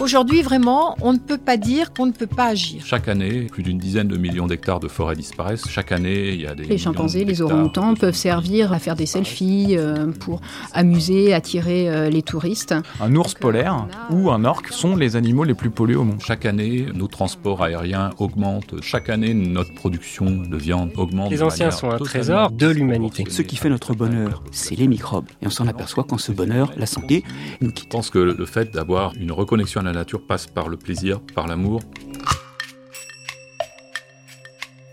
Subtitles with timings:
[0.00, 2.82] Aujourd'hui, vraiment, on ne peut pas dire qu'on ne peut pas agir.
[2.86, 5.68] Chaque année, plus d'une dizaine de millions d'hectares de forêts disparaissent.
[5.68, 6.64] Chaque année, il y a des.
[6.64, 10.40] Les chimpanzés, les orang-outans peuvent servir à faire des selfies, euh, pour
[10.72, 12.74] amuser, attirer euh, les touristes.
[13.00, 16.04] Un ours Donc, polaire a- ou un orque sont les animaux les plus pollués au
[16.04, 16.20] monde.
[16.24, 18.76] Chaque année, nos transports aériens augmentent.
[18.80, 21.30] Chaque année, notre production de viande augmente.
[21.30, 23.24] Les anciens sont un trésor de l'humanité.
[23.28, 25.26] Ce qui fait notre bonheur, c'est les microbes.
[25.42, 27.22] Et on s'en aperçoit quand ce bonheur, la santé,
[27.60, 27.90] nous Je quitte.
[27.90, 31.46] pense que le fait d'avoir une reconnexion à la nature passe par le plaisir, par
[31.46, 31.80] l'amour.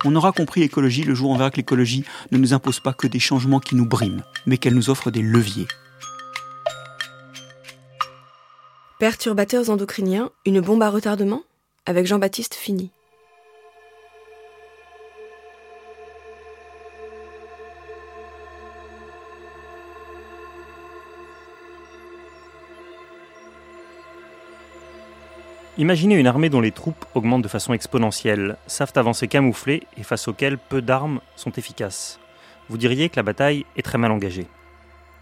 [0.06, 2.94] On aura compris l'écologie le jour où on verra que l'écologie ne nous impose pas
[2.94, 5.68] que des changements qui nous briment, mais qu'elle nous offre des leviers.
[9.00, 11.44] Perturbateurs endocriniens, une bombe à retardement?
[11.86, 12.92] Avec Jean-Baptiste Fini.
[25.80, 30.28] Imaginez une armée dont les troupes augmentent de façon exponentielle, savent avancer camouflées et face
[30.28, 32.20] auxquelles peu d'armes sont efficaces.
[32.68, 34.48] Vous diriez que la bataille est très mal engagée.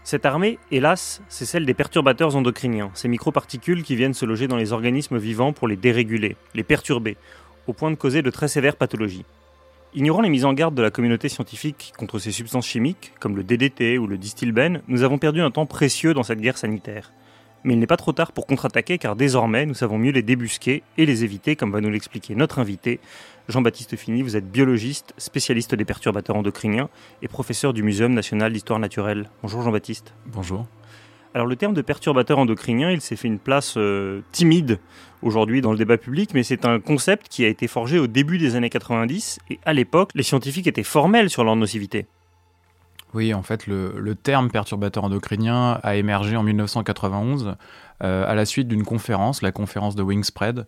[0.02, 4.56] Cette armée, hélas, c'est celle des perturbateurs endocriniens, ces microparticules qui viennent se loger dans
[4.56, 7.18] les organismes vivants pour les déréguler, les perturber,
[7.66, 9.26] au point de causer de très sévères pathologies.
[9.94, 13.44] Ignorant les mises en garde de la communauté scientifique contre ces substances chimiques, comme le
[13.44, 17.12] DDT ou le distilbène, nous avons perdu un temps précieux dans cette guerre sanitaire.
[17.64, 20.82] Mais il n'est pas trop tard pour contre-attaquer car désormais nous savons mieux les débusquer
[20.98, 23.00] et les éviter comme va nous l'expliquer notre invité.
[23.48, 26.88] Jean-Baptiste Fini, vous êtes biologiste, spécialiste des perturbateurs endocriniens
[27.22, 29.30] et professeur du Muséum national d'histoire naturelle.
[29.42, 30.14] Bonjour Jean-Baptiste.
[30.26, 30.66] Bonjour.
[31.36, 34.78] Alors le terme de perturbateur endocrinien, il s'est fait une place euh, timide
[35.20, 38.38] aujourd'hui dans le débat public, mais c'est un concept qui a été forgé au début
[38.38, 42.06] des années 90 et à l'époque les scientifiques étaient formels sur leur nocivité.
[43.16, 47.52] Oui, en fait, le, le terme perturbateur endocrinien a émergé en 1991 euh,
[48.00, 50.64] à la suite d'une conférence, la conférence de Wingspread,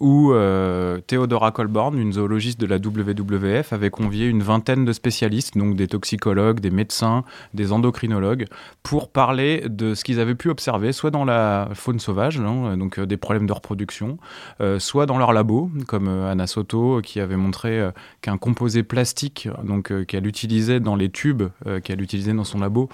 [0.00, 5.56] où euh, Theodora Colborn, une zoologiste de la WWF, avait convié une vingtaine de spécialistes,
[5.56, 8.46] donc des toxicologues, des médecins, des endocrinologues,
[8.82, 12.98] pour parler de ce qu'ils avaient pu observer, soit dans la faune sauvage, hein, donc
[12.98, 14.18] euh, des problèmes de reproduction,
[14.60, 17.90] euh, soit dans leur labo, comme euh, Anna Soto, qui avait montré euh,
[18.22, 22.58] qu'un composé plastique, donc euh, qu'elle utilisait dans les tubes euh, qu'elle utilisait dans son
[22.58, 22.88] labo,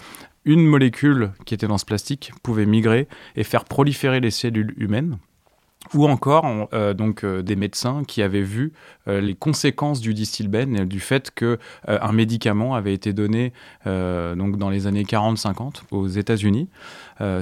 [0.45, 5.19] une molécule qui était dans ce plastique pouvait migrer et faire proliférer les cellules humaines.
[5.95, 8.73] Ou encore euh, donc euh, des médecins qui avaient vu
[9.07, 13.53] euh, les conséquences du distilbène du fait que un médicament avait été donné
[13.87, 16.69] donc dans les années 40-50 aux États-Unis.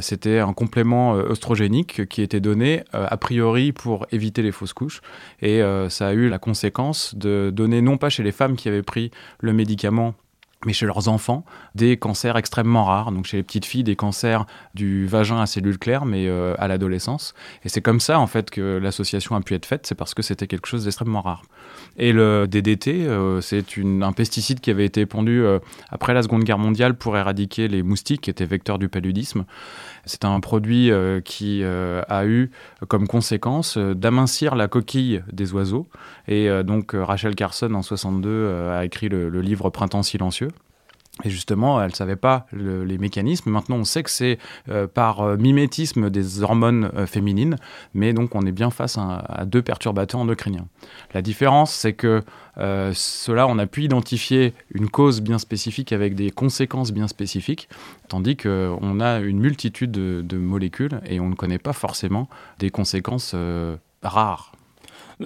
[0.01, 5.01] C'était un complément oestrogénique qui était donné a priori pour éviter les fausses couches
[5.41, 8.83] et ça a eu la conséquence de donner non pas chez les femmes qui avaient
[8.83, 10.15] pris le médicament
[10.66, 11.44] mais chez leurs enfants,
[11.75, 13.12] des cancers extrêmement rares.
[13.12, 14.44] Donc chez les petites filles, des cancers
[14.75, 17.34] du vagin à cellules claires, mais euh, à l'adolescence.
[17.65, 20.22] Et c'est comme ça, en fait, que l'association a pu être faite, c'est parce que
[20.22, 21.43] c'était quelque chose d'extrêmement rare.
[21.97, 26.43] Et le DDT, euh, c'est un pesticide qui avait été épandu euh, après la Seconde
[26.44, 29.44] Guerre mondiale pour éradiquer les moustiques, qui étaient vecteurs du paludisme.
[30.04, 30.91] C'est un produit
[31.25, 32.50] qui a eu
[32.87, 35.88] comme conséquence d'amincir la coquille des oiseaux.
[36.28, 40.48] Et donc Rachel Carson, en 62, euh, a écrit le livre Printemps silencieux.
[41.25, 43.50] Et justement, elle ne savait pas le- les mécanismes.
[43.50, 44.38] Maintenant, on sait que c'est
[44.69, 47.56] euh, par euh, mimétisme des hormones euh, féminines,
[47.94, 50.66] mais donc on est bien face à, deux perturbateurs endocriniens.
[51.15, 52.22] La différence, c'est que
[52.94, 57.69] cela, on a pu identifier une cause bien spécifique avec des conséquences bien spécifiques,
[58.09, 63.34] tandis qu'on a une multitude de, molécules et on ne connaît pas forcément des conséquences
[64.03, 64.53] rares.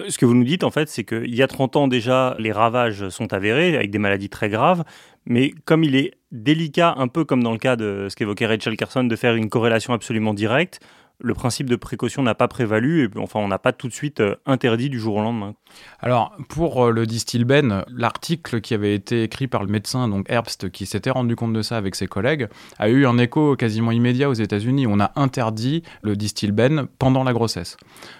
[0.07, 2.53] Ce que vous nous dites, en fait, c'est qu'il y a 30 ans déjà, les
[2.53, 4.85] ravages sont avérés avec des maladies très graves,
[5.25, 8.77] mais comme il est délicat, un peu comme dans le cas de ce qu'évoquait Rachel
[8.77, 10.79] Carson, de faire une corrélation absolument directe,
[11.21, 14.19] le principe de précaution n'a pas prévalu, et enfin, on n'a pas tout de suite
[14.19, 15.53] euh, interdit du jour au lendemain.
[15.99, 20.69] Alors, pour euh, le distilbène, l'article qui avait été écrit par le médecin, donc Herbst,
[20.69, 22.47] qui s'était rendu compte de ça avec ses collègues,
[22.79, 24.87] a eu un écho quasiment immédiat aux États-Unis.
[24.87, 27.77] On a interdit le distilbène pendant la grossesse,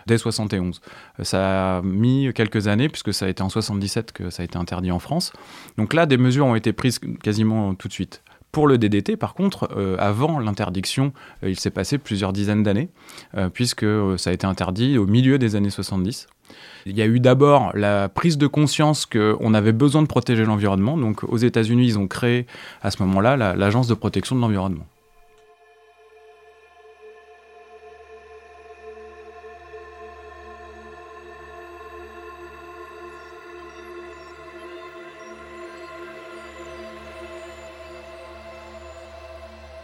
[0.07, 0.81] dès 71.
[1.19, 4.45] Euh, Ça a mis quelques années, puisque ça a été en 77 que ça a
[4.45, 5.33] été interdit en France.
[5.77, 8.23] Donc là, des mesures ont été prises quasiment tout de suite.
[8.51, 11.13] Pour le DDT, par contre, euh, avant l'interdiction,
[11.43, 12.89] euh, il s'est passé plusieurs dizaines d'années,
[13.37, 13.85] euh, puisque
[14.17, 16.27] ça a été interdit au milieu des années 70.
[16.85, 20.97] Il y a eu d'abord la prise de conscience qu'on avait besoin de protéger l'environnement.
[20.97, 22.45] Donc aux États-Unis, ils ont créé
[22.81, 24.85] à ce moment-là la- l'Agence de protection de l'environnement.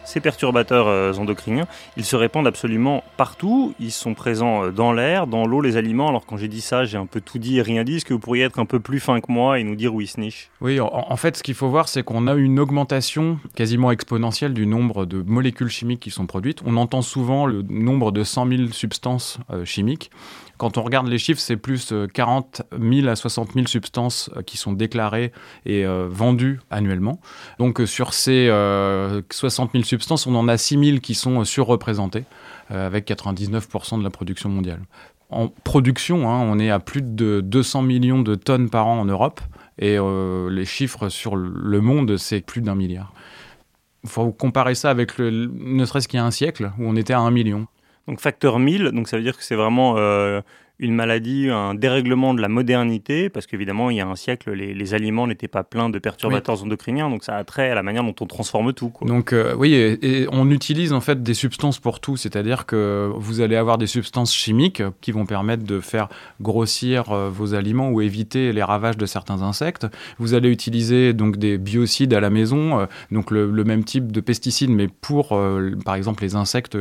[0.07, 1.67] Ces perturbateurs euh, endocriniens,
[1.97, 3.75] ils se répandent absolument partout.
[3.79, 6.07] Ils sont présents euh, dans l'air, dans l'eau, les aliments.
[6.07, 7.97] Alors quand j'ai dit ça, j'ai un peu tout dit et rien dit.
[7.97, 9.99] Est-ce que vous pourriez être un peu plus fin que moi et nous dire où
[9.99, 10.49] ils se nichent?
[10.61, 14.65] Oui, en, fait, ce qu'il faut voir, c'est qu'on a une augmentation quasiment exponentielle du
[14.65, 16.61] nombre de molécules chimiques qui sont produites.
[16.65, 20.09] On entend souvent le nombre de 100 000 substances euh, chimiques.
[20.57, 24.41] Quand on regarde les chiffres, c'est plus euh, 40 000 à 60 000 substances euh,
[24.41, 25.31] qui sont déclarées
[25.65, 27.19] et euh, vendues annuellement.
[27.59, 31.41] Donc euh, sur ces euh, 60 000 substances, on en a 6 000 qui sont
[31.41, 32.25] euh, surreprésentées,
[32.71, 34.81] euh, avec 99% de la production mondiale.
[35.29, 39.05] En production, hein, on est à plus de 200 millions de tonnes par an en
[39.05, 39.41] Europe,
[39.77, 43.13] et euh, les chiffres sur le monde, c'est plus d'un milliard.
[44.03, 47.13] Il faut comparer ça avec ne serait-ce qu'il y a un siècle, où on était
[47.13, 47.67] à un million.
[48.07, 50.41] Donc facteur 1000, donc ça veut dire que c'est vraiment euh,
[50.79, 54.73] une maladie, un dérèglement de la modernité, parce qu'évidemment, il y a un siècle, les,
[54.75, 58.03] les aliments n'étaient pas pleins de perturbateurs endocriniens, donc ça a trait à la manière
[58.03, 58.89] dont on transforme tout.
[58.89, 59.07] Quoi.
[59.07, 63.11] Donc euh, oui, et, et on utilise en fait des substances pour tout, c'est-à-dire que
[63.15, 66.09] vous allez avoir des substances chimiques qui vont permettre de faire
[66.41, 69.87] grossir euh, vos aliments ou éviter les ravages de certains insectes.
[70.19, 74.11] Vous allez utiliser donc des biocides à la maison, euh, donc le, le même type
[74.11, 76.77] de pesticides, mais pour euh, par exemple les insectes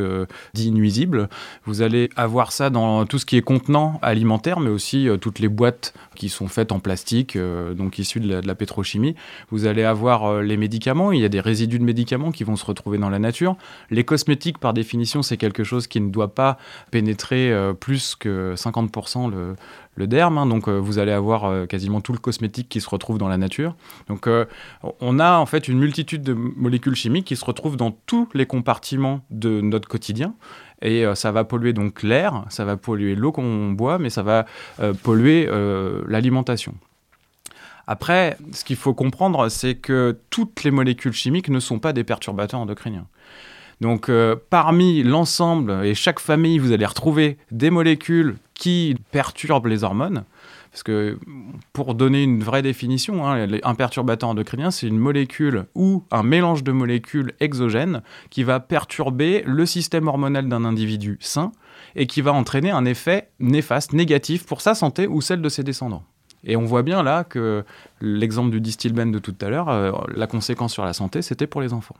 [0.52, 1.28] dits nuisibles.
[1.64, 5.38] Vous allez avoir ça dans tout ce qui est contenant alimentaire, mais aussi euh, toutes
[5.38, 9.14] les boîtes qui sont faites en plastique, euh, donc issues de la, pétrochimie.
[9.50, 12.56] Vous allez avoir euh, les médicaments, il y a des résidus de médicaments qui vont
[12.56, 13.56] se retrouver dans la nature.
[13.90, 16.58] Les cosmétiques, par définition, c'est quelque chose qui ne doit pas
[16.90, 19.56] pénétrer plus que 50% le,
[19.96, 22.88] le derme, hein, donc euh, vous allez avoir euh, quasiment tout le cosmétique qui se
[22.88, 23.74] retrouve dans la nature.
[24.08, 24.44] Donc euh,
[25.00, 28.46] on a en fait une multitude de molécules chimiques qui se retrouvent dans tous les
[28.46, 30.34] compartiments de notre quotidien.
[30.82, 34.44] Et ça va polluer donc l'air, ça va polluer l'eau qu'on boit, mais ça va
[35.02, 35.48] polluer
[36.06, 36.74] l'alimentation.
[37.86, 42.04] Après, ce qu'il faut comprendre, c'est que toutes les molécules chimiques ne sont pas des
[42.04, 43.06] perturbateurs endocriniens.
[43.80, 44.10] Donc,
[44.50, 50.24] parmi l'ensemble et chaque famille, vous allez retrouver des molécules qui perturbent les hormones.
[50.70, 51.18] Parce que,
[51.72, 56.64] pour donner une vraie définition, hein, un perturbateur endocrinien, c'est une molécule ou un mélange
[56.64, 61.52] de molécules exogènes qui va perturber le système hormonal d'un individu sain
[61.94, 65.62] et qui va entraîner un effet néfaste, négatif pour sa santé ou celle de ses
[65.62, 66.04] descendants.
[66.44, 67.64] Et on voit bien là que
[68.00, 71.60] l'exemple du distilbène de tout à l'heure, euh, la conséquence sur la santé, c'était pour
[71.60, 71.96] les enfants.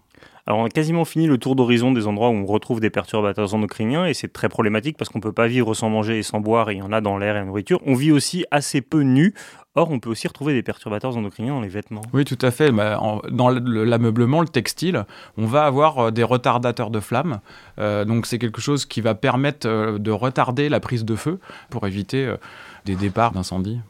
[0.47, 3.53] Alors, on a quasiment fini le tour d'horizon des endroits où on retrouve des perturbateurs
[3.55, 6.39] endocriniens et c'est très problématique parce qu'on ne peut pas vivre sans manger et sans
[6.39, 7.81] boire et il y en a dans l'air et la nourriture.
[7.85, 9.35] On vit aussi assez peu nu.
[9.75, 12.01] Or, on peut aussi retrouver des perturbateurs endocriniens dans les vêtements.
[12.13, 12.71] Oui, tout à fait.
[12.71, 15.05] Bah, en- dans le- l'ameublement, le textile,
[15.37, 17.41] on va avoir euh, des retardateurs de flammes.
[17.81, 21.41] Euh, donc, c'est quelque chose qui va permettre euh, de retarder la prise de feu
[21.71, 22.33] pour éviter
[22.85, 23.81] des départs d'incendie.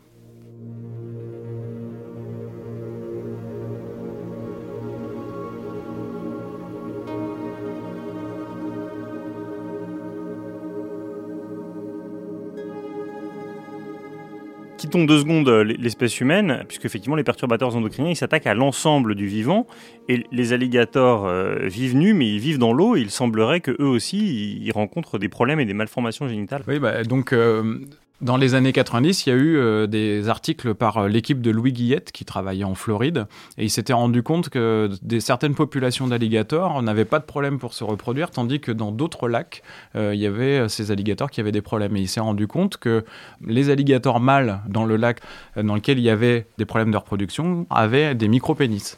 [14.77, 19.15] Quittons deux secondes euh, l'espèce humaine, puisque effectivement les perturbateurs endocriniens ils s'attaquent à l'ensemble
[19.15, 19.67] du vivant.
[20.09, 22.95] Et les alligators euh, vivent nus, mais ils vivent dans l'eau.
[22.95, 26.63] Il semblerait que eux aussi ils rencontrent des problèmes et des malformations génitales.
[26.69, 27.81] Oui, bah, donc euh,
[28.23, 31.51] dans les années 90, il y a eu euh, des articles par euh, l'équipe de
[31.51, 33.27] Louis Guillette qui travaillait en Floride
[33.59, 37.75] et il s'était rendu compte que des certaines populations d'alligators n'avaient pas de problème pour
[37.75, 39.63] se reproduire, tandis que dans d'autres lacs,
[39.97, 41.95] euh, il y avait ces alligators qui avaient des problèmes.
[41.97, 43.05] Et il s'est rendu compte que
[43.45, 45.21] les alligators mâles dans le lac
[45.63, 48.97] dans lequel il y avait des problèmes de reproduction avaient des micropénis.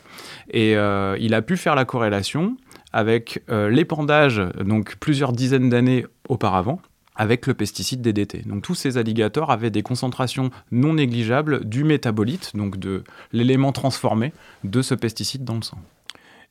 [0.52, 2.56] Et il a pu faire la corrélation
[2.92, 6.80] avec l'épandage, donc plusieurs dizaines d'années auparavant,
[7.18, 8.44] avec le pesticide DDT.
[8.46, 14.32] Donc tous ces alligators avaient des concentrations non négligeables du métabolite, donc de l'élément transformé
[14.64, 15.78] de ce pesticide dans le sang.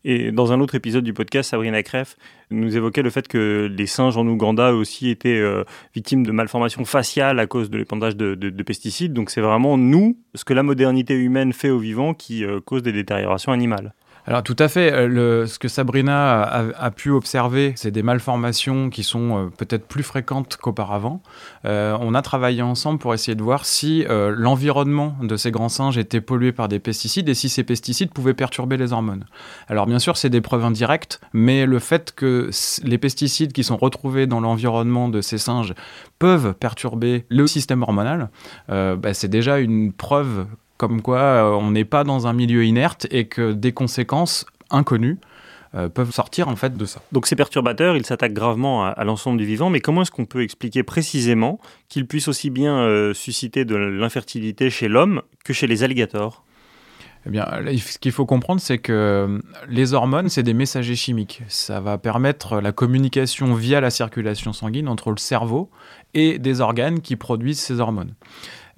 [0.04, 2.18] Et dans un autre épisode du podcast, Sabrina Kreff
[2.52, 5.64] nous évoquait le fait que les singes en Ouganda aussi étaient euh,
[5.96, 9.14] victimes de malformations faciales à cause de l'épandage de pesticides.
[9.14, 12.84] Donc c'est vraiment nous, ce que la modernité humaine fait aux vivants, qui euh, cause
[12.84, 13.94] des détériorations animales.
[14.30, 19.04] Alors tout à fait, euh, ce que Sabrina a, pu observer, c'est des malformations qui
[19.04, 21.22] sont euh, peut-être plus fréquentes qu'auparavant.
[21.64, 25.98] Euh, on a travaillé ensemble pour essayer de voir si l'environnement de ces grands singes
[25.98, 29.24] était pollué par des pesticides et si ces pesticides pouvaient perturber les hormones.
[29.70, 32.50] Alors bien sûr, c'est des preuves indirectes, mais le fait que
[32.84, 35.74] les pesticides qui sont retrouvés dans l'environnement de ces singes
[36.20, 38.30] peuvent perturber le système hormonal,
[38.68, 43.08] bah, c'est déjà une preuve comme quoi euh, on n'est pas dans un milieu inerte
[43.12, 45.18] et que des conséquences inconnues
[45.76, 47.02] euh, peuvent sortir en fait de ça.
[47.12, 50.26] Donc ces perturbateurs, ils s'attaquent gravement à, à l'ensemble du vivant, mais comment est-ce qu'on
[50.26, 55.68] peut expliquer précisément qu'ils puissent aussi bien euh, susciter de l'infertilité chez l'homme que chez
[55.68, 56.44] les alligators?
[57.26, 57.46] Eh bien,
[57.78, 61.42] ce qu'il faut comprendre, c'est que les hormones, c'est des messagers chimiques.
[61.50, 65.70] Ça va permettre la communication via la circulation sanguine entre le cerveau
[66.14, 68.14] et des organes qui produisent ces hormones.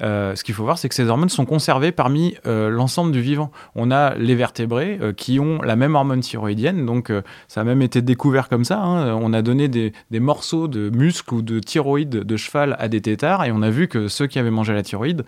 [0.02, 3.22] Euh, ce qu'il faut voir, c'est que ces hormones sont conservées parmi euh, l'ensemble du
[3.22, 3.52] vivant.
[3.76, 7.12] On a les vertébrés euh, qui ont la même hormone thyroïdienne, donc
[7.48, 8.80] ça a même été découvert comme ça.
[8.80, 9.14] Hein.
[9.22, 13.46] On a donné des, morceaux de muscles ou de thyroïde de cheval à des têtards
[13.46, 15.24] et on a vu que ceux qui avaient mangé la thyroïde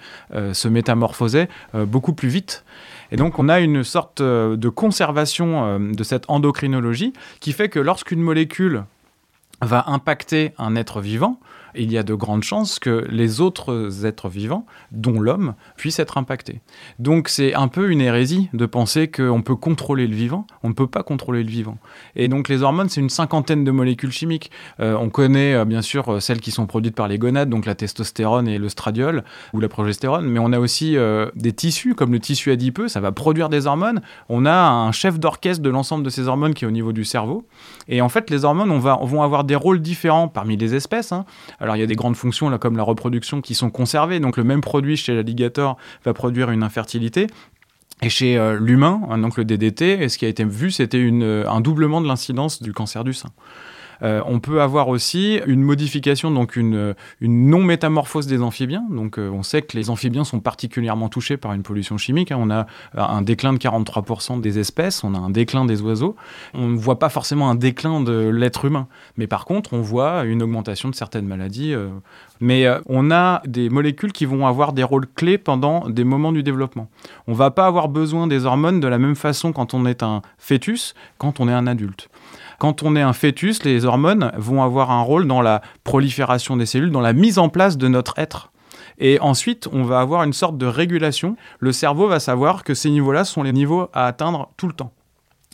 [0.51, 2.65] se métamorphosaient beaucoup plus vite.
[3.11, 8.21] Et donc on a une sorte de conservation de cette endocrinologie qui fait que lorsqu'une
[8.21, 8.83] molécule
[9.61, 11.39] va impacter un être vivant,
[11.75, 16.17] il y a de grandes chances que les autres êtres vivants, dont l'homme, puissent être
[16.17, 16.61] impactés.
[16.99, 20.47] Donc c'est un peu une hérésie de penser qu'on peut contrôler le vivant.
[20.63, 21.77] On ne peut pas contrôler le vivant.
[22.15, 24.51] Et donc les hormones, c'est une cinquantaine de molécules chimiques.
[24.79, 27.65] Euh, on connaît euh, bien sûr euh, celles qui sont produites par les gonades, donc
[27.65, 29.23] la testostérone et le stradiol,
[29.53, 30.97] ou la progestérone, mais on a aussi
[31.35, 34.01] des tissus, comme le tissu adipeux, ça va produire des hormones.
[34.29, 37.05] On a un chef d'orchestre de l'ensemble de ces hormones qui est au niveau du
[37.05, 37.45] cerveau.
[37.87, 41.11] Et en fait, les hormones on va, vont avoir des rôles différents parmi les espèces.
[41.11, 41.25] Hein.
[41.61, 44.19] Alors il y a des grandes fonctions comme la reproduction qui sont conservées.
[44.19, 47.27] Donc le même produit chez l'alligator va produire une infertilité.
[48.01, 51.61] Et chez euh, l'humain, donc le DDT, ce qui a été vu, c'était euh, un
[51.61, 53.29] doublement de l'incidence du cancer du sein.
[54.03, 58.83] Euh, on peut avoir aussi une modification, donc une, non-métamorphose des amphibiens.
[58.89, 62.31] Donc euh, on sait que les amphibiens sont particulièrement touchés par une pollution chimique.
[62.31, 62.37] Hein.
[62.39, 62.65] On a
[62.95, 66.15] un déclin de 43% des espèces, on a un déclin des oiseaux.
[66.53, 68.87] On ne voit pas forcément un déclin de l'être humain.
[69.17, 71.73] Mais par contre, on voit une augmentation de certaines maladies.
[71.73, 71.89] Euh.
[72.39, 76.43] mais on a des molécules qui vont avoir des rôles clés pendant des moments du
[76.43, 76.89] développement.
[77.27, 80.21] On va pas avoir besoin des hormones de la même façon quand on est un
[80.37, 82.09] fœtus, quand on est un adulte.
[82.61, 86.67] Quand on est un fœtus, les hormones vont avoir un rôle dans la prolifération des
[86.67, 88.51] cellules, dans la mise en place de notre être.
[88.99, 91.37] Et ensuite, on va avoir une sorte de régulation.
[91.57, 94.93] Le cerveau va savoir que ces niveaux-là sont les niveaux à atteindre tout le temps.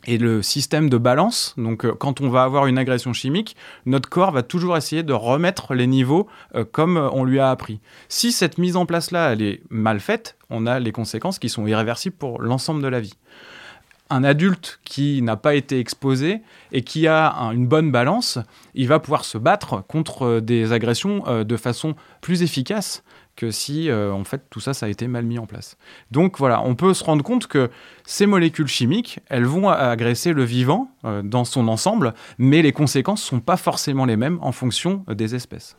[0.06, 4.10] Et le système de balance, donc euh, quand on va avoir une agression chimique, notre
[4.10, 7.80] corps va toujours essayer de remettre les niveaux euh, comme on lui a appris.
[8.10, 12.18] Si cette mise en place-là, est mal faite, on a les conséquences qui sont irréversibles
[12.18, 13.16] pour l'ensemble de la vie
[14.10, 18.40] un adulte qui n'a pas été exposé et qui a une bonne balance,
[18.74, 23.04] il va pouvoir se battre contre euh, des agressions euh, de façon plus efficace
[23.36, 25.78] que si euh, en fait tout ça a été mal mis en place.
[26.12, 27.70] Donc voilà, on peut se rendre compte que
[28.06, 30.90] ces molécules chimiques, elles vont agresser le vivant
[31.24, 35.78] dans son ensemble, mais les conséquences sont pas forcément les mêmes en fonction des espèces.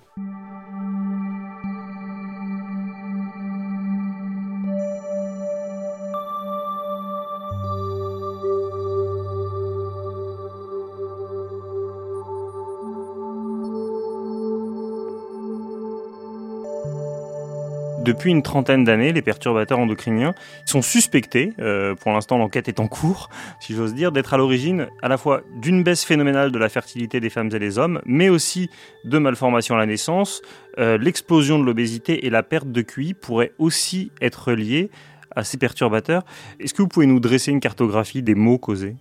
[18.09, 20.35] Depuis une trentaine d'années, les perturbateurs endocriniens
[20.65, 23.29] sont suspectés, euh, pour l'instant l'enquête est en cours,
[23.61, 27.21] si j'ose dire, d'être à l'origine à la fois d'une baisse phénoménale de la fertilité
[27.21, 28.71] des femmes et des hommes, mais aussi
[29.05, 30.41] de malformations à la naissance.
[30.79, 34.89] Euh, l'explosion de l'obésité et la perte de QI pourraient aussi être liées
[35.37, 36.25] à ces perturbateurs.
[36.61, 38.97] Est-ce que vous pouvez nous dresser une cartographie des maux causés?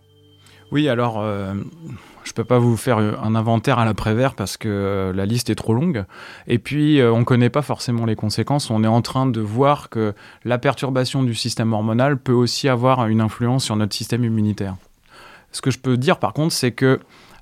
[0.71, 1.19] Oui, alors...
[1.19, 1.53] Euh,
[2.27, 5.55] je peux pas vous faire un inventaire à l'après-vert parce que euh, la liste est
[5.55, 6.03] trop longue.
[6.47, 8.69] Et puis, euh, on ne connaît pas forcément les conséquences.
[8.69, 13.07] On est en train de voir que la perturbation du système hormonal peut aussi avoir
[13.07, 14.75] une influence sur notre système immunitaire.
[15.53, 16.99] Ce que je peux dire par contre, c'est que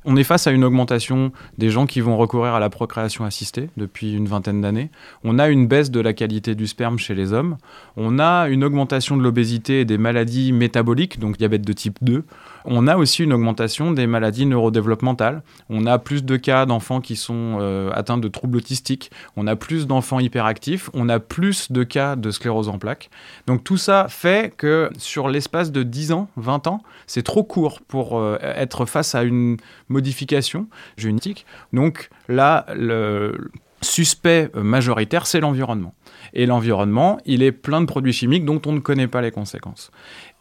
[0.08, 3.72] on est face à une augmentation des gens qui vont recourir à la procréation assistée
[3.76, 4.92] depuis une vingtaine d'années.
[5.24, 7.58] On a une baisse de la qualité du sperme chez les hommes.
[7.98, 12.24] On a une augmentation de l'obésité et des maladies métaboliques, donc diabète de type 2.
[12.66, 15.44] On a aussi une augmentation des maladies neurodéveloppementales.
[15.70, 19.12] On a plus de cas d'enfants qui sont euh, atteints de troubles autistiques.
[19.38, 20.90] On a plus d'enfants hyperactifs.
[20.94, 23.10] On a plus de cas de sclérose en plaques.
[23.48, 27.82] Donc tout ça fait que sur l'espace de 10 ans, 20 ans, c'est trop court
[27.82, 29.58] pour euh, être face à une
[29.90, 30.68] modification
[30.98, 31.46] génétique.
[31.74, 35.94] Donc là, le suspect majoritaire, c'est l'environnement.
[36.34, 39.92] Et l'environnement, il est plein de produits chimiques dont on ne connaît pas les conséquences.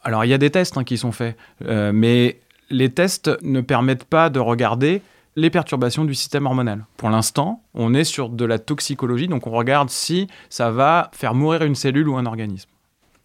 [0.04, 3.60] Alors il y a des tests hein, qui sont faits, euh, mais les tests ne
[3.60, 5.02] permettent pas de regarder
[5.36, 6.84] les perturbations du système hormonal.
[6.96, 11.34] Pour l'instant, on est sur de la toxicologie, donc on regarde si ça va faire
[11.34, 12.70] mourir une cellule ou un organisme.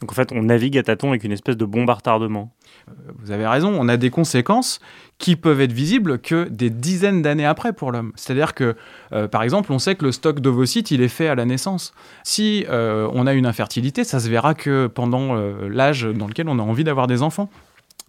[0.02, 2.54] Donc en fait, on navigue à tâtons avec une espèce de bombe à retardement.
[2.88, 4.80] Euh, vous avez raison, on a des conséquences
[5.18, 8.14] qui peuvent être visibles que des dizaines d'années après pour l'homme.
[8.16, 8.76] C'est-à-dire que,
[9.12, 11.94] euh, par exemple, on sait que le stock d'ovocytes, il est fait à la naissance.
[12.24, 15.36] Si euh, on a une infertilité, ça se verra que pendant
[15.68, 17.50] l'âge dans lequel on a envie d'avoir des enfants.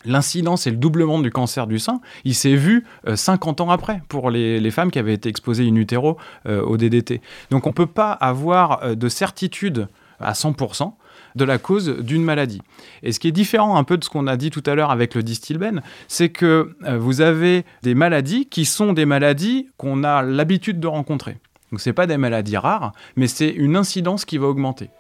[0.07, 4.31] L'incidence et le doublement du cancer du sein, il s'est vu 50 ans après pour
[4.31, 6.17] les, les, femmes qui avaient été exposées in utero
[6.49, 7.21] au DDT.
[7.51, 10.95] Donc on ne peut pas avoir de certitude à 100%
[11.37, 12.61] de la cause d'une maladie.
[13.03, 14.91] Et ce qui est différent un peu de ce qu'on a dit tout à l'heure
[14.91, 20.05] avec le distilbène, c'est que euh, vous avez des maladies qui sont des maladies qu'on
[20.05, 21.39] a l'habitude de rencontrer.
[21.71, 24.91] Donc ce pas des maladies rares, mais c'est une incidence qui va augmenter.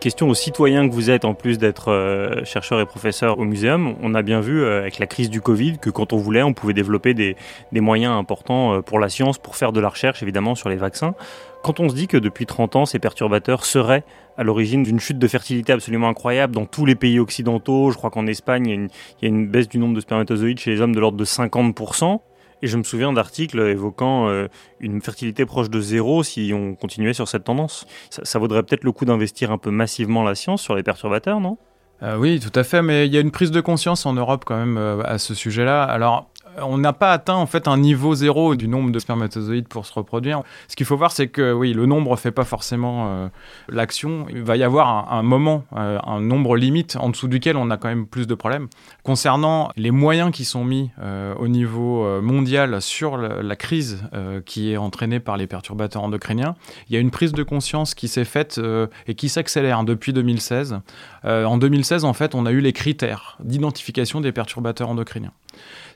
[0.00, 3.96] Question aux citoyens que vous êtes, en plus d'être euh, chercheur et professeur au muséum,
[4.00, 6.54] on a bien vu euh, avec la crise du Covid que quand on voulait, on
[6.54, 7.36] pouvait développer des,
[7.70, 11.14] moyens importants euh, pour la science, pour faire de la recherche évidemment sur les vaccins.
[11.62, 14.04] Quand on se dit que depuis 30 ans, ces perturbateurs seraient
[14.38, 18.08] à l'origine d'une chute de fertilité absolument incroyable dans tous les pays occidentaux, je crois
[18.08, 18.88] qu'en Espagne, il
[19.22, 22.20] y, a une, baisse du nombre de spermatozoïdes chez les hommes de l'ordre de 50%.
[22.62, 24.48] Et je me souviens d'articles évoquant euh,
[24.80, 27.86] une fertilité proche de zéro si on continuait sur cette tendance.
[28.10, 31.58] Ça, vaudrait peut-être le coup d'investir un peu massivement la science sur les perturbateurs, non?
[32.02, 34.44] Euh, Oui, tout à fait, mais il y a une prise de conscience en Europe
[34.46, 35.82] quand même euh, à ce sujet-là.
[35.82, 39.86] Alors, on n'a pas atteint en fait un niveau zéro du nombre de spermatozoïdes pour
[39.86, 40.42] se reproduire.
[40.68, 43.28] Ce qu'il faut voir, c'est que oui, le nombre fait pas forcément euh,
[43.68, 44.26] l'action.
[44.30, 47.76] Il va y avoir un, moment, euh, un nombre limite en dessous duquel on a
[47.76, 48.68] quand même plus de problèmes.
[49.02, 54.02] Concernant les moyens qui sont mis euh, au niveau mondial sur la, la crise
[54.44, 56.54] qui est entraînée par les perturbateurs endocriniens,
[56.88, 58.60] il y a une prise de conscience qui s'est faite
[59.06, 60.80] et qui s'accélère depuis 2016.
[61.24, 65.32] en 2016, en fait, on a eu les critères d'identification des perturbateurs endocriniens.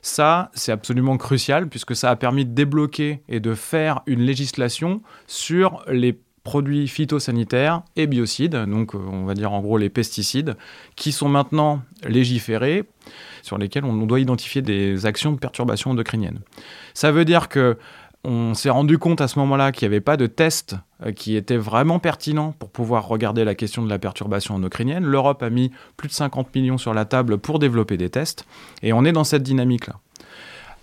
[0.01, 5.01] Ça, c'est absolument crucial puisque ça a permis de débloquer et de faire une législation
[5.27, 10.55] sur les produits phytosanitaires et biocides, donc on va dire en gros les pesticides,
[10.95, 12.83] qui sont maintenant légiférés,
[13.41, 16.39] sur lesquels on doit identifier des actions de perturbation endocrinienne.
[16.93, 17.77] Ça veut dire que
[18.25, 20.75] on s'est rendu compte à ce moment-là qu'il n'y avait pas de test
[21.15, 25.03] qui était vraiment pertinent pour pouvoir regarder la question de la perturbation endocrinienne.
[25.05, 28.45] L'Europe a mis plus de 50 millions sur la table pour développer des tests,
[28.81, 29.95] et on est dans cette dynamique-là.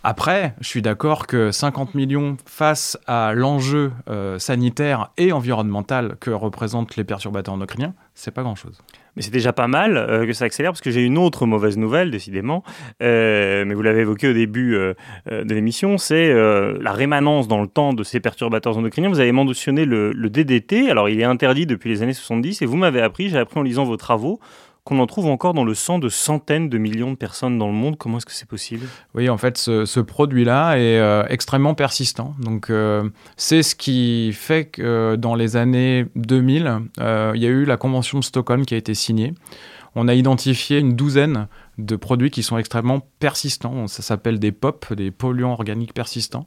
[0.05, 6.31] Après, je suis d'accord que 50 millions face à l'enjeu euh, sanitaire et environnemental que
[6.31, 8.81] représentent les perturbateurs endocriniens, c'est pas grand-chose.
[9.15, 11.79] Mais c'est déjà pas mal euh, que ça accélère parce que j'ai une autre mauvaise
[11.79, 12.65] nouvelle, décidément.
[13.01, 17.93] Euh, mais vous l'avez évoqué au début de l'émission, c'est la rémanence dans le temps
[17.93, 19.09] de ces perturbateurs endocriniens.
[19.09, 20.91] Vous avez mentionné le, le, DDT.
[20.91, 23.63] Alors, il est interdit depuis les années 70 et vous m'avez appris, j'ai appris en
[23.63, 24.41] lisant vos travaux,
[24.85, 27.73] qu'on en trouve encore dans le sang de centaines de millions de personnes dans le
[27.73, 27.97] monde.
[27.97, 28.87] Comment est-ce que c'est possible?
[29.15, 32.35] Oui, en fait, ce, produit-là est euh, extrêmement persistant.
[32.41, 37.47] Donc, euh, c'est ce qui fait que euh, dans les années 2000, euh, il y
[37.47, 39.35] a eu la Convention de Stockholm qui a été signée.
[39.95, 41.47] On a identifié une douzaine
[41.79, 43.87] de produits qui sont extrêmement persistants.
[43.87, 46.47] Ça s'appelle des POP, des polluants organiques persistants.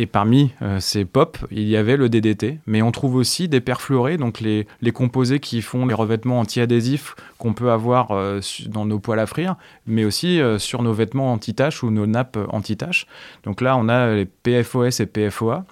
[0.00, 3.60] Et parmi euh, ces POP, il y avait le DDT, mais on trouve aussi des
[3.60, 8.86] perfluorés, donc les, les composés qui font les revêtements anti-adhésifs qu'on peut avoir euh, dans
[8.86, 9.56] nos poêles à frire,
[9.88, 13.08] mais aussi euh, sur nos vêtements anti-taches ou nos nappes anti-taches.
[13.42, 15.64] Donc là, on a les PFOS et PFOA.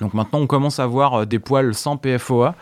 [0.00, 2.54] Donc maintenant, on commence à avoir des poils sans PFOA.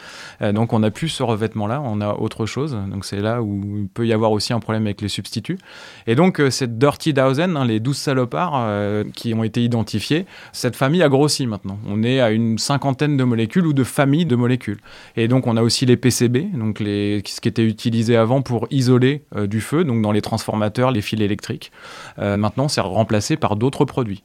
[0.43, 2.77] Euh, donc on n'a plus ce revêtement-là, on a autre chose.
[2.91, 5.59] Donc c'est là où il peut y avoir aussi un problème avec les substituts.
[6.07, 10.27] Et donc euh, cette Dirty Dozen, hein, les 12 salopards euh, qui ont été identifiés,
[10.53, 11.79] cette famille a grossi maintenant.
[11.87, 14.79] On est à une cinquantaine de molécules ou de familles de molécules.
[15.17, 18.67] Et donc on a aussi les PCB, donc les, ce qui était utilisé avant pour
[18.71, 21.73] isoler euh, du feu, donc dans les transformateurs, les fils électriques.
[22.19, 24.23] Euh, maintenant, c'est remplacé par d'autres produits.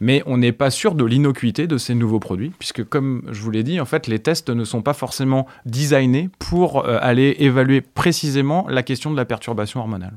[0.00, 3.50] Mais on n'est pas sûr de l'innocuité de ces nouveaux produits puisque comme je vous
[3.50, 7.80] l'ai dit, en fait, les tests ne sont pas forcément designés pour euh, aller évaluer
[7.80, 10.14] précisément la question de la perturbation hormonale.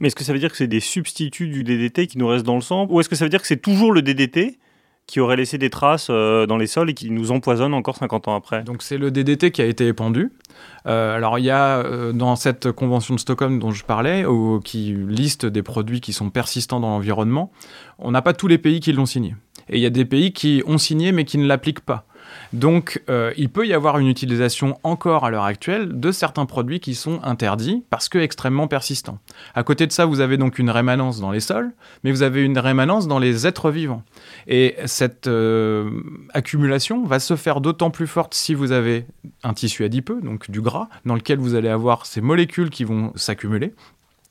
[0.00, 2.46] Mais est-ce que ça veut dire que c'est des substituts du DDT qui nous restent
[2.46, 4.58] dans le sang Ou est-ce que ça veut dire que c'est toujours le DDT
[5.06, 8.28] qui aurait laissé des traces euh, dans les sols et qui nous empoisonne encore 50
[8.28, 8.62] ans après?
[8.62, 10.32] Donc c'est le DDT qui a été épandu.
[10.86, 14.60] Euh, alors il y a euh, dans cette convention de Stockholm dont je parlais, au,
[14.60, 17.50] qui liste des produits qui sont persistants dans l'environnement,
[17.98, 19.34] on n'a pas tous les pays qui l'ont signé.
[19.68, 22.06] Et il y a des pays qui ont signé mais qui ne l'appliquent pas.
[22.52, 26.80] Donc, euh, il peut y avoir une utilisation encore à l'heure actuelle de certains produits
[26.80, 29.18] qui sont interdits parce que extrêmement persistants.
[29.54, 31.72] À côté de ça, vous avez donc une rémanence dans les sols,
[32.04, 34.02] mais vous avez une rémanence dans les êtres vivants.
[34.46, 35.90] Et cette euh,
[36.34, 39.06] accumulation va se faire d'autant plus forte si vous avez
[39.42, 43.12] un tissu adipeux, donc du gras, dans lequel vous allez avoir ces molécules qui vont
[43.14, 43.74] s'accumuler.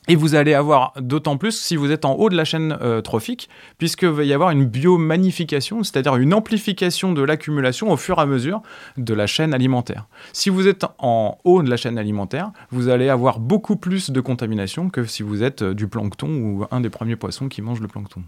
[0.08, 3.02] Et vous allez avoir d'autant plus si vous êtes en haut de la chaîne euh,
[3.02, 8.22] trophique, puisque va y avoir une biomagnification, c'est-à-dire une amplification de l'accumulation au fur et
[8.22, 8.62] à mesure
[8.98, 10.08] de la chaîne alimentaire.
[10.34, 14.22] Si vous êtes en haut de la chaîne alimentaire, vous allez avoir beaucoup plus de
[14.22, 17.88] contamination que si vous êtes du plancton ou un des premiers poissons qui mange le
[17.88, 18.24] plancton.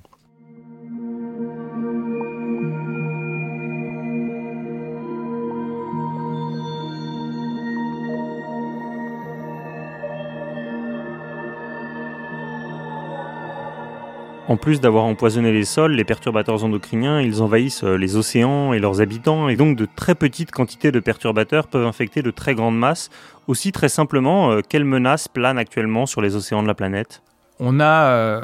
[14.49, 18.79] En plus d'avoir empoisonné les sols, les perturbateurs endocriniens, ils envahissent euh, les océans et
[18.79, 22.77] leurs habitants, et donc de très petites quantités de perturbateurs peuvent infecter de très grandes
[22.77, 23.10] masses.
[23.47, 27.21] Aussi très simplement, euh, quelles menaces planent actuellement sur les océans de la planète?
[27.60, 28.41] On a euh,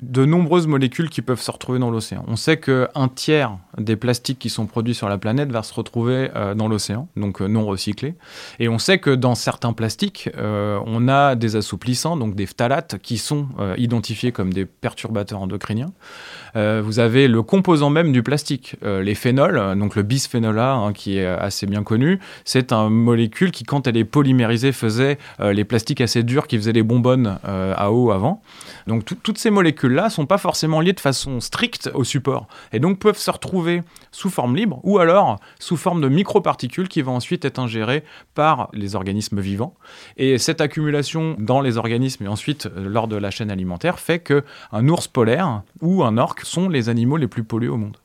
[0.00, 2.24] de nombreuses molécules qui peuvent se retrouver dans l'océan.
[2.28, 6.30] On sait qu'un tiers des plastiques qui sont produits sur la planète va se retrouver
[6.36, 8.14] euh, dans l'océan, donc euh, non recyclés.
[8.60, 12.98] Et on sait que dans certains plastiques, euh, on a des assouplissants, donc des phtalates,
[12.98, 15.90] qui sont identifiés comme des perturbateurs endocriniens.
[16.54, 21.18] Vous avez le composant même du plastique, les phénols, donc le bisphénol A, hein, qui
[21.18, 22.18] est assez bien connu.
[22.44, 26.72] C'est une molécule qui, quand elle est polymérisée, faisait les plastiques assez durs qui faisaient
[26.72, 28.42] les bonbonnes à eau avant.
[28.86, 32.98] Donc toutes ces molécules-là sont pas forcément liées de façon stricte au support et donc
[32.98, 37.44] peuvent se retrouver sous forme libre ou alors sous forme de microparticules qui vont ensuite
[37.44, 39.74] être ingérées par les organismes vivants.
[40.16, 44.18] Et cette accumulation dans les organismes et ensuite euh, lors de la chaîne alimentaire fait
[44.18, 47.96] que un ours polaire ou un orque sont les animaux les plus pollués au monde.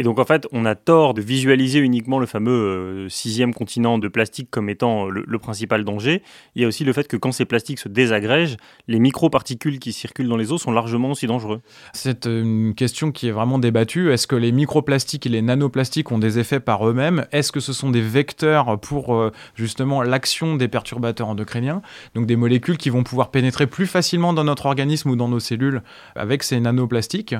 [0.00, 3.98] Et donc en fait, on a tort de visualiser uniquement le fameux euh, sixième continent
[3.98, 6.22] de plastique comme étant le, le, principal danger.
[6.54, 8.56] Il y a aussi le fait que quand ces plastiques se désagrègent,
[8.88, 11.60] les microparticules qui circulent dans les eaux sont largement aussi dangereux.
[11.92, 14.10] C'est une question qui est vraiment débattue.
[14.10, 17.26] Est-ce que les microplastiques et les nanoplastiques ont des effets par eux-mêmes?
[17.30, 21.82] Est-ce que ce sont des vecteurs pour euh, justement l'action des perturbateurs endocriniens?
[22.14, 25.40] Donc des molécules qui vont pouvoir pénétrer plus facilement dans notre organisme ou dans nos
[25.40, 25.82] cellules
[26.16, 27.34] avec ces nanoplastiques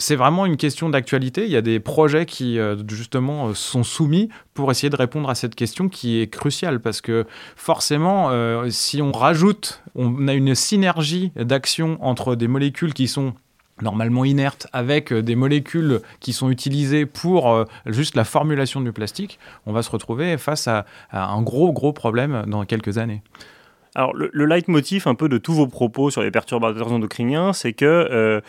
[0.00, 1.44] C'est vraiment une question d'actualité.
[1.44, 5.34] Il y a des projets qui euh, euh, sont soumis pour essayer de répondre à
[5.34, 10.54] cette question qui est cruciale parce que forcément, euh, si on rajoute, on a une
[10.54, 13.34] synergie d'action entre des molécules qui sont
[13.82, 19.72] normalement inertes avec des molécules qui sont utilisées pour juste la formulation du plastique, on
[19.72, 23.22] va se retrouver face à un gros gros problème dans quelques années.
[23.98, 27.72] Alors, le, le leitmotiv un peu de tous vos propos sur les perturbateurs endocriniens, c'est
[27.72, 28.40] que euh,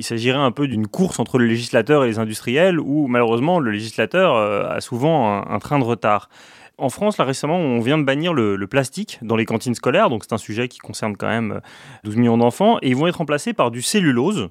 [0.00, 4.34] s'agirait un peu d'une course entre le législateur et les industriels, où malheureusement le législateur
[4.34, 6.28] euh, a souvent un, train de retard.
[6.78, 10.24] En France, là récemment, on vient de bannir le, plastique dans les cantines scolaires, donc
[10.24, 11.60] c'est un sujet qui concerne quand même
[12.02, 14.48] 12 millions d'enfants, et ils vont être remplacés par du cellulose.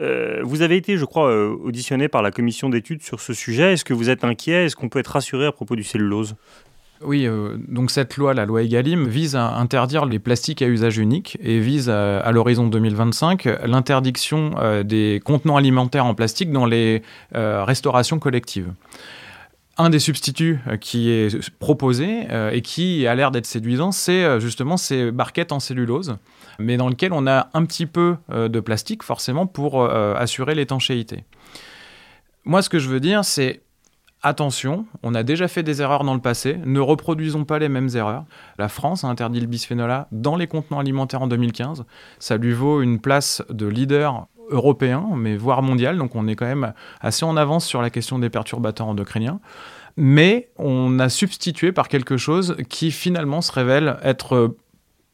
[0.00, 3.74] Euh, vous avez été, je crois, euh, auditionné par la commission d'études sur ce sujet.
[3.74, 4.64] Est-ce que vous êtes inquiet?
[4.64, 6.36] Est-ce qu'on peut être rassuré à propos du cellulose?
[7.02, 10.98] Oui, euh, donc cette loi, la loi Egalim, vise à interdire les plastiques à usage
[10.98, 17.02] unique et vise à, l'horizon 2025 l'interdiction euh, des contenants alimentaires en plastique dans les
[17.36, 18.72] euh, restaurations collectives.
[19.76, 25.12] Un des substituts qui est proposé et qui a l'air d'être séduisant, c'est justement ces
[25.12, 26.16] barquettes en cellulose,
[26.58, 31.22] mais dans lequel on a un petit peu de plastique forcément pour assurer l'étanchéité.
[32.44, 33.60] Moi, ce que je veux dire, c'est
[34.22, 37.88] Attention, on a déjà fait des erreurs dans le passé, ne reproduisons pas les mêmes
[37.94, 38.24] erreurs.
[38.58, 41.84] La France a interdit le bisphénol A dans les contenants alimentaires en 2015.
[42.18, 46.46] Ça lui vaut une place de leader européen, mais voire mondial, donc on est quand
[46.46, 49.38] même assez en avance sur la question des perturbateurs endocriniens.
[49.96, 54.56] Mais on a substitué par quelque chose qui finalement se révèle être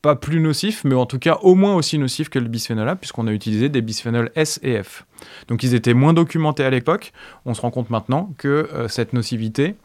[0.05, 2.95] pas plus nocif, mais en tout cas au moins aussi nocif que le bisphénol A,
[2.95, 5.07] puisqu'on a utilisé des bisphénols S et F.
[5.49, 7.15] Donc ils étaient moins documentés à l'époque.
[7.47, 9.77] On se rend compte maintenant que euh, cette nocivité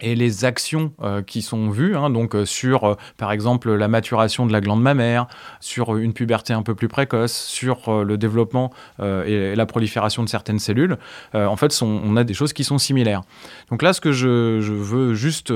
[0.00, 3.88] et les actions euh, qui sont vues, hein, donc euh, sur euh, par exemple la
[3.88, 5.26] maturation de la glande mammaire,
[5.60, 10.58] sur une puberté un peu plus précoce, sur le développement et la prolifération de certaines
[10.58, 10.98] cellules,
[11.34, 13.22] en fait on a des choses qui sont similaires.
[13.70, 15.52] Donc là ce que je, veux juste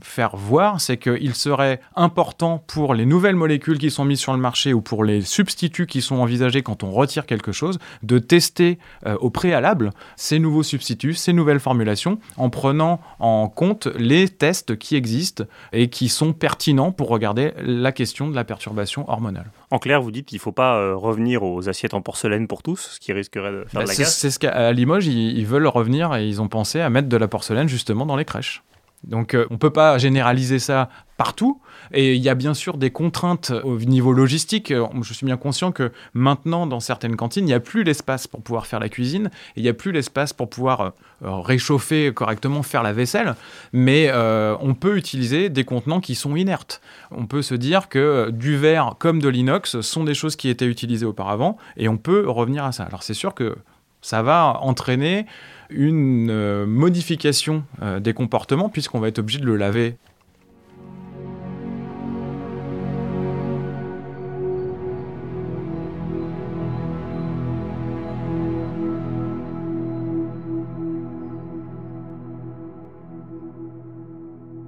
[0.00, 4.38] faire voir, c'est qu'il serait important pour les nouvelles molécules qui sont mises sur le
[4.38, 8.78] marché ou pour les substituts qui sont envisagés quand on retire quelque chose, de tester
[9.20, 14.96] au préalable ces nouveaux substituts, ces nouvelles formulations, en prenant en compte les tests qui
[14.96, 19.50] existent et qui sont pertinents pour regarder la question de la perturbation hormonale.
[19.70, 22.62] En clair, vous dites qu'il ne faut pas euh, revenir aux assiettes en porcelaine pour
[22.62, 24.16] tous, ce qui risquerait de faire bah, de la c'est, casse.
[24.16, 27.16] c'est ce qu'à Limoges, ils, ils veulent revenir et ils ont pensé à mettre de
[27.16, 28.62] la porcelaine justement dans les crèches.
[29.06, 31.60] Donc euh, on ne peut pas généraliser ça partout.
[31.92, 34.72] Et il y a bien sûr des contraintes au niveau logistique.
[35.02, 38.42] Je suis bien conscient que maintenant, dans certaines cantines, il n'y a plus l'espace pour
[38.42, 40.90] pouvoir faire la cuisine, il n'y a plus l'espace pour pouvoir euh,
[41.22, 43.36] réchauffer correctement, faire la vaisselle,
[43.72, 46.80] mais euh, on peut utiliser des contenants qui sont inertes.
[47.12, 50.66] On peut se dire que du verre comme de l'inox sont des choses qui étaient
[50.66, 52.84] utilisées auparavant, et on peut revenir à ça.
[52.84, 53.56] Alors c'est sûr que
[54.02, 55.26] ça va entraîner
[55.70, 59.96] une euh, modification euh, des comportements puisqu'on va être obligé de le laver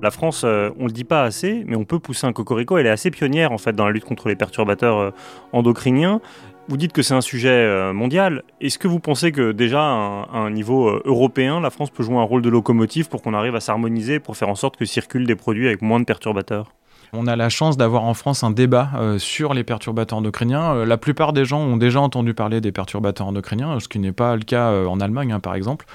[0.00, 2.78] La France, euh, on le dit pas assez, mais on peut pousser un cocorico.
[2.78, 5.12] Elle est assez pionnière en fait dans la lutte contre les perturbateurs
[5.52, 6.20] endocriniens.
[6.68, 8.42] Vous dites que c'est un sujet euh, mondial.
[8.60, 12.16] Est-ce que vous pensez que déjà à un niveau euh, européen, la France peut jouer
[12.16, 15.26] un rôle de locomotive pour qu'on arrive à s'harmoniser, pour faire en sorte que circulent
[15.26, 16.74] des produits avec moins de perturbateurs?
[17.12, 20.84] On a la chance d'avoir en France un débat euh, sur les perturbateurs endocriniens.
[20.84, 24.36] la plupart des gens ont déjà entendu parler des perturbateurs endocriniens, ce qui n'est pas
[24.36, 25.86] le cas en Allemagne, hein, par exemple.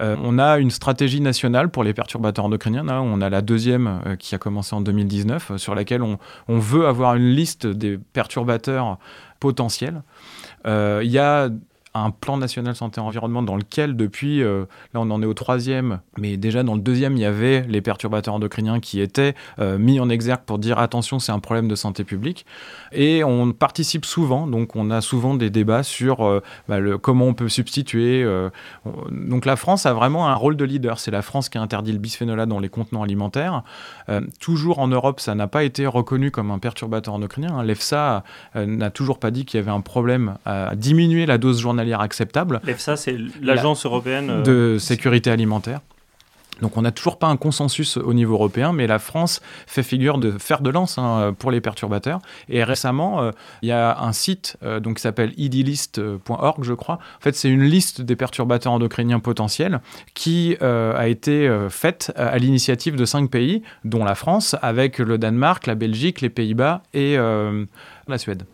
[0.00, 2.84] on a une stratégie nationale pour les perturbateurs endocriniens.
[2.84, 6.86] Là, on a la deuxième qui a commencé en 2019, sur laquelle on, on, veut
[6.86, 8.98] avoir une liste des perturbateurs
[9.42, 10.02] potentiels.
[10.66, 11.48] Euh, il y a
[11.94, 16.36] un plan national santé-environnement dans lequel, depuis, euh, là on en est au troisième, mais
[16.36, 20.08] déjà dans le deuxième, il y avait les perturbateurs endocriniens qui étaient euh, mis en
[20.08, 22.46] exergue pour dire attention, c'est un problème de santé publique.
[22.92, 27.34] Et on participe souvent, donc on a souvent des débats sur euh, bah, comment on
[27.34, 28.26] peut substituer.
[29.10, 30.98] donc la France a vraiment un rôle de leader.
[30.98, 33.62] C'est la France qui a interdit le bisphénol A dans les contenants alimentaires.
[34.40, 37.58] toujours en Europe, ça n'a pas été reconnu comme un perturbateur endocrinien.
[37.58, 37.62] Hein.
[37.62, 38.24] L'EFSA
[38.54, 42.60] n'a toujours pas dit qu'il y avait un problème à diminuer la dose journalière acceptable.
[42.64, 45.80] L'EFSA, c'est l'agence européenne euh, de sécurité alimentaire.
[46.60, 50.18] Donc on n'a toujours pas un consensus au niveau européen, mais la France fait figure
[50.18, 52.20] de fer de lance hein, pour les perturbateurs.
[52.48, 53.30] Et récemment, euh,
[53.62, 56.96] il y a un site euh, donc, qui s'appelle idlist.org, je crois.
[57.18, 59.80] En fait, c'est une liste des perturbateurs endocriniens potentiels
[60.14, 65.66] qui a été faite à l'initiative de cinq pays, dont la France, avec le Danemark,
[65.66, 68.44] la Belgique, les Pays-Bas et la Suède.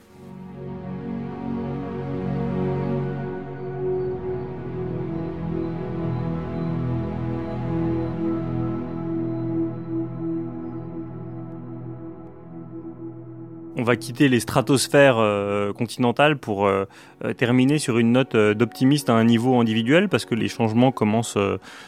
[13.89, 16.85] Va quitter les stratosphères euh, continentales pour euh,
[17.25, 21.39] euh, terminer sur une note d'optimiste à un niveau individuel, parce que les changements commencent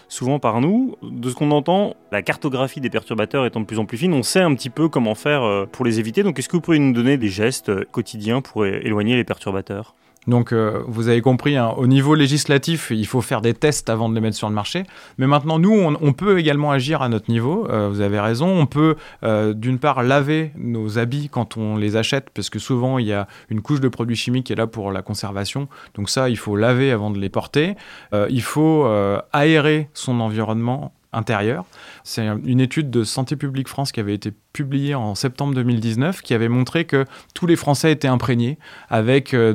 [0.08, 0.96] souvent par nous.
[1.02, 4.22] De ce qu'on entend, la cartographie des perturbateurs étant de plus en plus fine, on
[4.22, 6.22] sait un petit peu comment faire pour les éviter.
[6.22, 9.94] Donc est-ce que vous pourriez nous donner des gestes quotidiens pour éloigner les perturbateurs?
[10.26, 14.08] Donc, euh, vous avez compris, hein, au niveau législatif, il faut faire des tests avant
[14.08, 14.84] de les mettre sur le marché.
[15.16, 17.66] Mais maintenant, nous, on, peut également agir à notre niveau.
[17.70, 18.46] Euh, vous avez raison.
[18.46, 22.98] On peut, euh, d'une part, laver nos habits quand on les achète, parce que souvent,
[22.98, 25.68] il y a une couche de produits chimiques qui est là pour la conservation.
[25.94, 27.74] Donc ça, il faut laver avant de les porter.
[28.12, 28.86] il faut
[29.32, 31.64] aérer son environnement intérieur.
[32.04, 36.34] C'est une étude de Santé publique France qui avait été publiée en septembre 2019 qui
[36.34, 39.54] avait montré que tous les Français étaient imprégnés avec euh,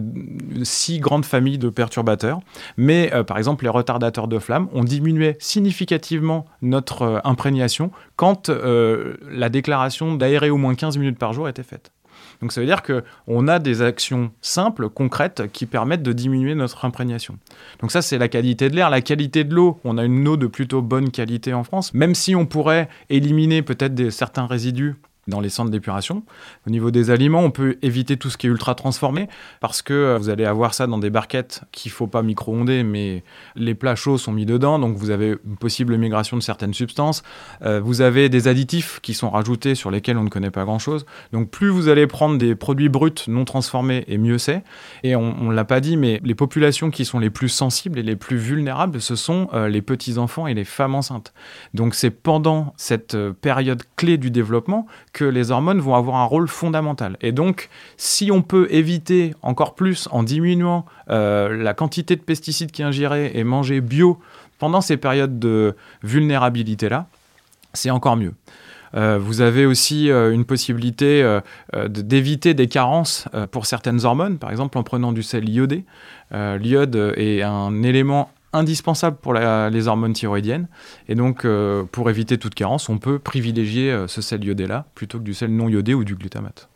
[0.63, 2.39] six grandes familles de perturbateurs.
[2.78, 8.50] Mais euh, par exemple, les retardateurs de flamme ont diminué significativement notre euh, imprégnation quand
[8.50, 11.91] la déclaration d'aérer au moins 15 minutes par jour était faite.
[12.41, 16.86] Donc ça veut dire qu'on a des actions simples, concrètes, qui permettent de diminuer notre
[16.86, 17.38] imprégnation.
[17.80, 18.89] Donc ça, c'est la qualité de l'air.
[18.89, 22.15] La qualité de l'eau, on a une eau de plutôt bonne qualité en France, même
[22.15, 24.95] si on pourrait éliminer peut-être certains résidus
[25.27, 26.23] dans les centres d'épuration.
[26.67, 29.27] Au niveau des aliments, on peut éviter tout ce qui est ultra transformé
[29.59, 33.23] parce que euh, vous allez avoir ça dans des barquettes qu'il faut pas micro-onder, mais
[33.55, 37.23] les plats chauds sont mis dedans, donc vous avez une possible migration de certaines substances.
[37.63, 41.05] Euh, vous avez des additifs qui sont rajoutés sur lesquels on ne connaît pas grand-chose.
[41.31, 44.63] Donc plus vous allez prendre des produits bruts non transformés, et mieux c'est.
[45.03, 48.03] Et on, ne l'a pas dit, mais les populations qui sont les plus sensibles et
[48.03, 51.33] les plus vulnérables, ce sont euh, les petits enfants et les femmes enceintes.
[51.73, 54.85] Donc c'est pendant cette période clé du développement
[55.23, 57.17] les hormones vont avoir un rôle fondamental.
[57.21, 62.71] Et donc, si on peut éviter encore plus en diminuant euh, la quantité de pesticides
[62.71, 64.19] qui est ingérée et manger bio
[64.60, 67.08] pendant ces périodes de vulnérabilité-là,
[67.73, 68.34] c'est encore mieux.
[68.95, 71.39] Euh, vous avez aussi euh, une possibilité
[71.88, 75.86] d'éviter des carences pour certaines hormones, par exemple en prenant du sel iodé.
[76.32, 80.68] L'iode est un élément indispensable pour les hormones thyroïdiennes.
[81.08, 85.20] Et donc, euh, pour éviter toute carence, on peut privilégier euh, ce sel iodé-là plutôt
[85.20, 86.70] que du sel non iodé ou du glutamate.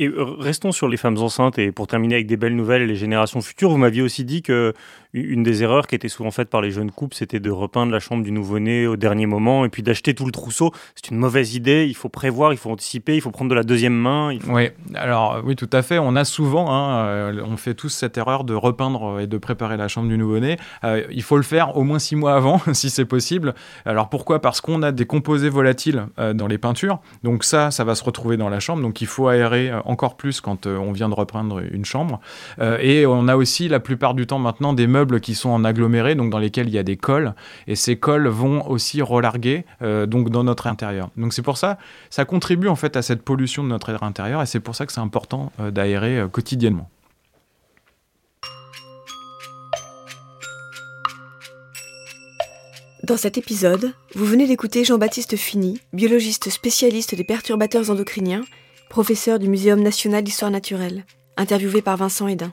[0.00, 2.96] Et euh, restons sur les femmes enceintes et pour terminer avec des belles nouvelles les
[2.96, 4.74] générations futures, vous m'aviez aussi dit que
[5.20, 8.00] une des erreurs qui était souvent faite par les jeunes couples, c'était de repeindre la
[8.00, 10.72] chambre du nouveau-né au dernier moment et puis d'acheter tout le trousseau.
[10.94, 11.86] C'est une mauvaise idée.
[11.88, 14.36] Il faut prévoir, il faut anticiper, il faut prendre de la deuxième main.
[14.48, 15.98] Oui, alors oui, tout à fait.
[15.98, 19.76] On a souvent, hein, euh, on fait tous cette erreur de repeindre et de préparer
[19.76, 20.58] la chambre du nouveau-né.
[20.84, 23.54] Euh, il faut le faire au moins six mois avant, si c'est possible.
[23.84, 24.40] Alors pourquoi?
[24.40, 27.00] Parce qu'on a des composés volatiles dans les peintures.
[27.22, 28.82] Donc ça, ça va se retrouver dans la chambre.
[28.82, 32.20] Donc il faut aérer encore plus quand euh, on vient de reprendre une chambre.
[32.60, 35.64] Euh, et on a aussi la plupart du temps maintenant des meubles qui sont en
[35.64, 37.34] aggloméré, donc dans lesquels il y a des cols.
[37.66, 41.10] Et ces cols vont aussi relarguer euh, donc dans notre intérieur.
[41.16, 41.78] Donc c'est pour ça,
[42.10, 44.86] ça contribue en fait à cette pollution de notre air intérieur et c'est pour ça
[44.86, 46.88] que c'est important d'aérer quotidiennement.
[53.04, 58.44] Dans cet épisode, vous venez d'écouter Jean-Baptiste Fini, biologiste spécialiste des perturbateurs endocriniens
[58.94, 61.04] professeur du Muséum national d'histoire naturelle,
[61.36, 62.52] interviewé par Vincent Hédin.